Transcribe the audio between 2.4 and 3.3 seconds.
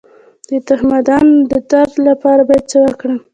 باید څه وکړم؟